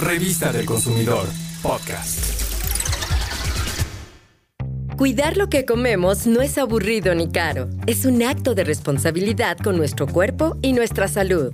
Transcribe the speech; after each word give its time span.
Revista 0.00 0.50
del 0.50 0.64
Consumidor, 0.64 1.28
podcast. 1.62 2.42
Cuidar 4.96 5.36
lo 5.36 5.50
que 5.50 5.66
comemos 5.66 6.26
no 6.26 6.40
es 6.40 6.56
aburrido 6.56 7.14
ni 7.14 7.28
caro. 7.28 7.68
Es 7.86 8.06
un 8.06 8.22
acto 8.22 8.54
de 8.54 8.64
responsabilidad 8.64 9.58
con 9.58 9.76
nuestro 9.76 10.06
cuerpo 10.06 10.56
y 10.62 10.72
nuestra 10.72 11.06
salud. 11.06 11.52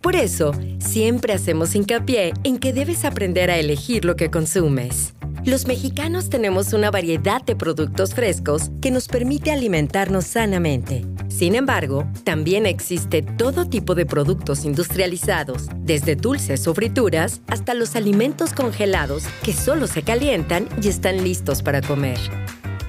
Por 0.00 0.16
eso, 0.16 0.50
siempre 0.80 1.32
hacemos 1.32 1.76
hincapié 1.76 2.32
en 2.42 2.58
que 2.58 2.72
debes 2.72 3.04
aprender 3.04 3.52
a 3.52 3.58
elegir 3.58 4.04
lo 4.04 4.16
que 4.16 4.32
consumes. 4.32 5.14
Los 5.44 5.68
mexicanos 5.68 6.28
tenemos 6.28 6.72
una 6.72 6.90
variedad 6.90 7.40
de 7.40 7.54
productos 7.54 8.14
frescos 8.14 8.72
que 8.82 8.90
nos 8.90 9.06
permite 9.06 9.52
alimentarnos 9.52 10.24
sanamente. 10.24 11.04
Sin 11.36 11.54
embargo, 11.54 12.08
también 12.24 12.64
existe 12.64 13.20
todo 13.20 13.68
tipo 13.68 13.94
de 13.94 14.06
productos 14.06 14.64
industrializados, 14.64 15.68
desde 15.80 16.16
dulces 16.16 16.66
o 16.66 16.72
frituras 16.72 17.42
hasta 17.46 17.74
los 17.74 17.94
alimentos 17.94 18.54
congelados 18.54 19.24
que 19.42 19.52
solo 19.52 19.86
se 19.86 20.00
calientan 20.00 20.66
y 20.82 20.88
están 20.88 21.22
listos 21.22 21.60
para 21.60 21.82
comer. 21.82 22.18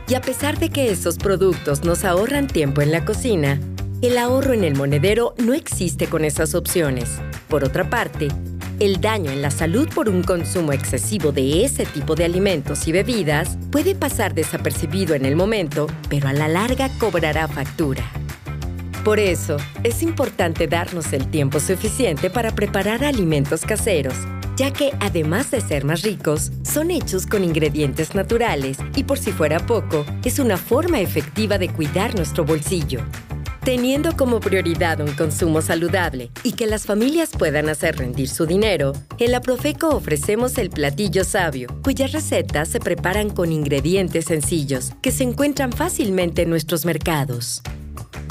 Y 0.07 0.15
a 0.15 0.21
pesar 0.21 0.59
de 0.59 0.69
que 0.69 0.89
esos 0.91 1.17
productos 1.17 1.83
nos 1.83 2.05
ahorran 2.05 2.47
tiempo 2.47 2.79
en 2.79 2.93
la 2.93 3.03
cocina, 3.03 3.59
el 4.01 4.17
ahorro 4.17 4.53
en 4.53 4.63
el 4.63 4.77
monedero 4.77 5.35
no 5.43 5.53
existe 5.53 6.07
con 6.07 6.23
esas 6.23 6.55
opciones. 6.55 7.19
Por 7.49 7.65
otra 7.65 7.89
parte, 7.89 8.29
el 8.79 9.01
daño 9.01 9.29
en 9.29 9.41
la 9.41 9.51
salud 9.51 9.89
por 9.93 10.07
un 10.07 10.23
consumo 10.23 10.71
excesivo 10.71 11.33
de 11.33 11.65
ese 11.65 11.85
tipo 11.85 12.15
de 12.15 12.23
alimentos 12.23 12.87
y 12.87 12.93
bebidas 12.93 13.57
puede 13.73 13.93
pasar 13.93 14.33
desapercibido 14.33 15.15
en 15.15 15.25
el 15.25 15.35
momento, 15.35 15.87
pero 16.07 16.29
a 16.29 16.33
la 16.33 16.47
larga 16.47 16.89
cobrará 16.97 17.49
factura. 17.49 18.09
Por 19.07 19.21
eso, 19.21 19.55
es 19.85 20.03
importante 20.03 20.67
darnos 20.67 21.13
el 21.13 21.31
tiempo 21.31 21.61
suficiente 21.61 22.29
para 22.29 22.53
preparar 22.53 23.05
alimentos 23.05 23.61
caseros, 23.61 24.15
ya 24.57 24.73
que 24.73 24.91
además 24.99 25.49
de 25.49 25.61
ser 25.61 25.85
más 25.85 26.01
ricos, 26.01 26.51
son 26.63 26.91
hechos 26.91 27.25
con 27.25 27.41
ingredientes 27.41 28.15
naturales 28.15 28.77
y 28.97 29.05
por 29.05 29.17
si 29.17 29.31
fuera 29.31 29.65
poco, 29.65 30.05
es 30.25 30.39
una 30.39 30.57
forma 30.57 30.99
efectiva 30.99 31.57
de 31.57 31.69
cuidar 31.69 32.15
nuestro 32.15 32.43
bolsillo. 32.43 32.99
Teniendo 33.63 34.17
como 34.17 34.41
prioridad 34.41 34.99
un 34.99 35.13
consumo 35.13 35.61
saludable 35.61 36.29
y 36.43 36.51
que 36.51 36.67
las 36.67 36.85
familias 36.85 37.29
puedan 37.31 37.69
hacer 37.69 37.95
rendir 37.95 38.27
su 38.27 38.45
dinero, 38.45 38.91
en 39.19 39.31
la 39.31 39.39
Profeco 39.39 39.87
ofrecemos 39.87 40.57
el 40.57 40.69
platillo 40.69 41.23
sabio, 41.23 41.69
cuyas 41.81 42.11
recetas 42.11 42.67
se 42.67 42.81
preparan 42.81 43.29
con 43.29 43.53
ingredientes 43.53 44.25
sencillos 44.25 44.91
que 45.01 45.11
se 45.11 45.23
encuentran 45.23 45.71
fácilmente 45.71 46.41
en 46.41 46.49
nuestros 46.49 46.83
mercados. 46.83 47.61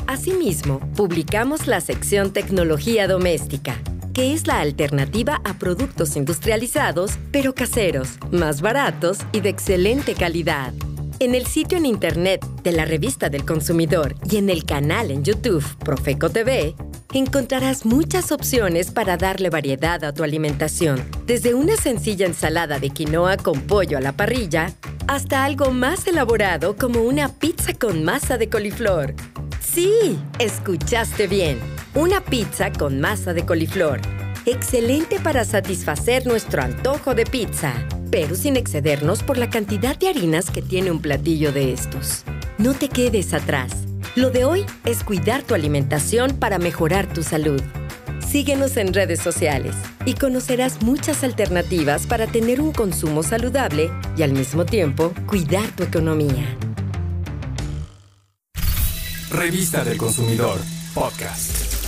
Asimismo, 0.06 0.78
publicamos 0.94 1.66
la 1.66 1.80
sección 1.80 2.32
Tecnología 2.32 3.08
Doméstica, 3.08 3.80
que 4.14 4.32
es 4.32 4.46
la 4.46 4.60
alternativa 4.60 5.40
a 5.44 5.58
productos 5.58 6.16
industrializados, 6.16 7.18
pero 7.32 7.54
caseros, 7.54 8.10
más 8.30 8.60
baratos 8.60 9.18
y 9.32 9.40
de 9.40 9.48
excelente 9.48 10.14
calidad. 10.14 10.72
En 11.18 11.34
el 11.34 11.46
sitio 11.46 11.76
en 11.76 11.86
internet 11.86 12.46
de 12.62 12.72
la 12.72 12.84
revista 12.84 13.30
del 13.30 13.44
consumidor 13.44 14.14
y 14.30 14.36
en 14.36 14.48
el 14.48 14.64
canal 14.64 15.10
en 15.10 15.24
YouTube 15.24 15.64
Profeco 15.78 16.30
TV, 16.30 16.76
encontrarás 17.12 17.84
muchas 17.84 18.30
opciones 18.30 18.92
para 18.92 19.16
darle 19.16 19.50
variedad 19.50 20.04
a 20.04 20.14
tu 20.14 20.22
alimentación, 20.22 21.02
desde 21.26 21.54
una 21.54 21.76
sencilla 21.76 22.26
ensalada 22.26 22.78
de 22.78 22.90
quinoa 22.90 23.38
con 23.38 23.62
pollo 23.62 23.98
a 23.98 24.00
la 24.00 24.12
parrilla 24.12 24.72
hasta 25.08 25.44
algo 25.44 25.70
más 25.72 26.06
elaborado 26.06 26.76
como 26.76 27.00
una 27.02 27.28
pizza 27.28 27.74
con 27.74 28.04
masa 28.04 28.38
de 28.38 28.48
coliflor. 28.48 29.14
Sí, 29.74 30.18
escuchaste 30.38 31.26
bien, 31.26 31.58
una 31.94 32.20
pizza 32.20 32.72
con 32.72 33.00
masa 33.00 33.34
de 33.34 33.44
coliflor. 33.44 34.00
Excelente 34.46 35.18
para 35.20 35.44
satisfacer 35.44 36.26
nuestro 36.26 36.62
antojo 36.62 37.14
de 37.14 37.24
pizza 37.24 37.74
pero 38.10 38.34
sin 38.34 38.56
excedernos 38.56 39.22
por 39.22 39.38
la 39.38 39.50
cantidad 39.50 39.96
de 39.96 40.08
harinas 40.08 40.50
que 40.50 40.62
tiene 40.62 40.90
un 40.90 41.00
platillo 41.00 41.52
de 41.52 41.72
estos. 41.72 42.24
No 42.58 42.74
te 42.74 42.88
quedes 42.88 43.34
atrás. 43.34 43.72
Lo 44.14 44.30
de 44.30 44.44
hoy 44.44 44.64
es 44.84 45.04
cuidar 45.04 45.42
tu 45.42 45.54
alimentación 45.54 46.36
para 46.36 46.58
mejorar 46.58 47.06
tu 47.12 47.22
salud. 47.22 47.60
Síguenos 48.26 48.76
en 48.76 48.94
redes 48.94 49.20
sociales 49.20 49.74
y 50.04 50.14
conocerás 50.14 50.82
muchas 50.82 51.22
alternativas 51.22 52.06
para 52.06 52.26
tener 52.26 52.60
un 52.60 52.72
consumo 52.72 53.22
saludable 53.22 53.90
y 54.16 54.22
al 54.22 54.32
mismo 54.32 54.64
tiempo 54.64 55.12
cuidar 55.26 55.68
tu 55.76 55.82
economía. 55.82 56.56
Revista 59.30 59.82
del 59.84 59.96
Consumidor, 59.96 60.60
podcast. 60.94 61.85